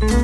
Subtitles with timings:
[0.00, 0.16] Podfresh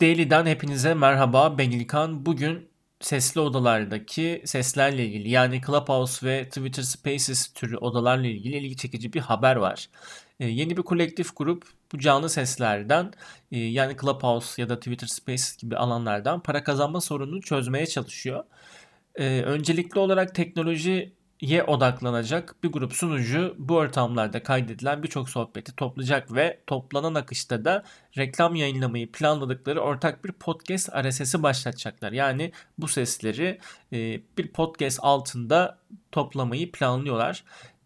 [0.00, 1.58] Daily'den hepinize merhaba.
[1.58, 2.26] Ben İlkan.
[2.26, 2.68] Bugün
[3.00, 9.20] sesli odalardaki seslerle ilgili yani Clubhouse ve Twitter Spaces türü odalarla ilgili ilgi çekici bir
[9.20, 9.88] haber var.
[10.40, 13.12] E, yeni bir kolektif grup bu canlı seslerden
[13.52, 18.44] e, yani Clubhouse ya da Twitter Spaces gibi alanlardan para kazanma sorununu çözmeye çalışıyor.
[19.16, 26.34] E, öncelikli olarak teknoloji ye odaklanacak bir grup sunucu bu ortamlarda kaydedilen birçok sohbeti toplayacak
[26.34, 27.84] ve toplanan akışta da
[28.18, 32.12] reklam yayınlamayı planladıkları ortak bir podcast RSS'i başlatacaklar.
[32.12, 33.58] Yani bu sesleri
[33.92, 35.78] e, bir podcast altında
[36.12, 37.44] toplamayı planlıyorlar.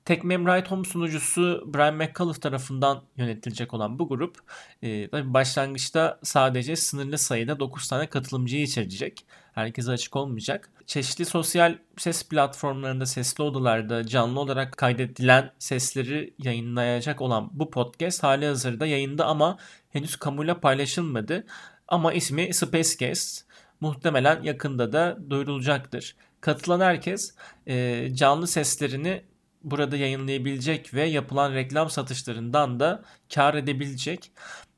[0.08, 4.36] Tekmem Right Home sunucusu Brian McCullough tarafından yönetilecek olan bu grup
[4.82, 9.24] e, başlangıçta sadece sınırlı sayıda 9 tane katılımcıyı içerecek.
[9.52, 10.70] Herkese açık olmayacak.
[10.86, 18.46] Çeşitli sosyal ses platformlarında, sesli odalarda canlı olarak kaydedilen sesleri yayınlayacak olan bu podcast hali
[18.46, 19.58] hazırda yayında ama
[19.90, 21.46] henüz kamuyla paylaşılmadı.
[21.88, 23.44] Ama ismi Space Guest.
[23.80, 26.16] Muhtemelen yakında da duyurulacaktır.
[26.40, 27.34] Katılan herkes
[27.66, 29.22] e, canlı seslerini
[29.64, 33.02] burada yayınlayabilecek ve yapılan reklam satışlarından da
[33.34, 34.30] kar edebilecek.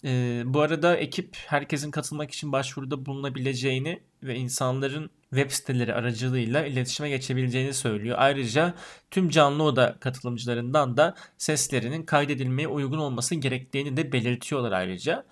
[0.05, 7.09] E, bu arada ekip herkesin katılmak için başvuruda bulunabileceğini ve insanların web siteleri aracılığıyla iletişime
[7.09, 8.17] geçebileceğini söylüyor.
[8.21, 8.75] Ayrıca
[9.11, 15.25] tüm canlı oda katılımcılarından da seslerinin kaydedilmeye uygun olması gerektiğini de belirtiyorlar ayrıca.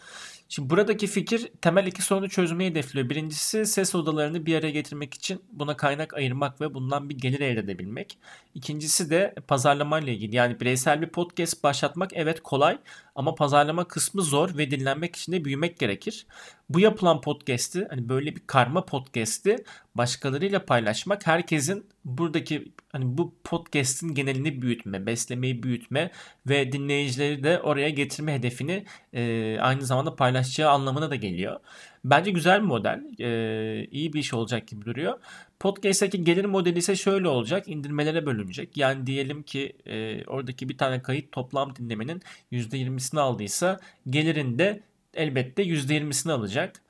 [0.50, 3.10] Şimdi buradaki fikir temel iki sorunu çözmeyi hedefliyor.
[3.10, 7.60] Birincisi ses odalarını bir araya getirmek için buna kaynak ayırmak ve bundan bir gelir elde
[7.60, 8.18] edebilmek.
[8.54, 10.36] İkincisi de pazarlama ile ilgili.
[10.36, 12.78] Yani bireysel bir podcast başlatmak evet kolay
[13.14, 16.26] ama pazarlama kısmı zor ve dinlenmek için de büyümek gerekir.
[16.70, 24.14] Bu yapılan podcast'i hani böyle bir karma podcast'i başkalarıyla paylaşmak herkesin buradaki hani bu podcast'in
[24.14, 26.10] genelini büyütme, beslemeyi büyütme
[26.47, 31.60] ve dinleyicileri de oraya getirme hedefini e, aynı zamanda paylaşacağı anlamına da geliyor.
[32.04, 33.03] Bence güzel bir model.
[33.21, 35.19] E, iyi bir iş olacak gibi duruyor.
[35.60, 37.69] Podcast'taki gelir modeli ise şöyle olacak.
[37.69, 38.76] indirmelere bölünecek.
[38.76, 42.22] Yani diyelim ki e, oradaki bir tane kayıt toplam dinlemenin
[42.53, 44.82] %20'sini aldıysa gelirin de
[45.18, 46.82] elbette %20'sini alacak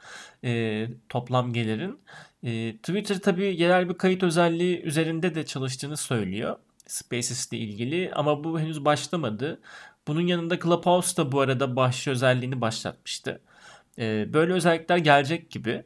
[0.45, 2.01] e, toplam gelirin.
[2.43, 6.57] E, Twitter tabii yerel bir kayıt özelliği üzerinde de çalıştığını söylüyor.
[6.87, 9.61] Spaces ile ilgili ama bu henüz başlamadı.
[10.09, 13.41] Bunun yanında Clubhouse da bu arada bahşiş özelliğini başlatmıştı.
[13.99, 15.85] E, böyle özellikler gelecek gibi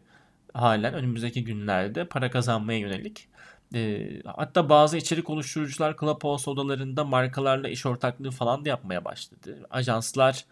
[0.54, 3.28] halen önümüzdeki günlerde para kazanmaya yönelik.
[3.74, 9.66] E, hatta bazı içerik oluşturucular Clubhouse odalarında markalarla iş ortaklığı falan da yapmaya başladı.
[9.70, 10.44] Ajanslar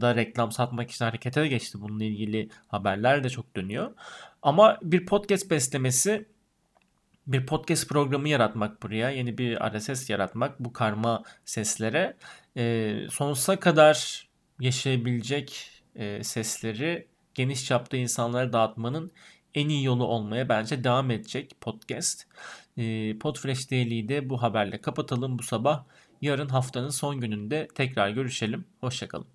[0.00, 1.80] da reklam satmak için harekete geçti.
[1.80, 3.90] Bununla ilgili haberler de çok dönüyor.
[4.42, 6.26] Ama bir podcast beslemesi
[7.26, 12.16] bir podcast programı yaratmak buraya, yeni bir RSS yaratmak bu karma seslere
[12.56, 14.28] e, sonsuza kadar
[14.60, 19.12] yaşayabilecek e, sesleri geniş çapta insanlara dağıtmanın
[19.54, 22.26] en iyi yolu olmaya bence devam edecek podcast.
[22.76, 25.84] E, Podfresh Daily'yi de bu haberle kapatalım bu sabah.
[26.22, 28.64] Yarın haftanın son gününde tekrar görüşelim.
[28.80, 29.33] Hoşçakalın.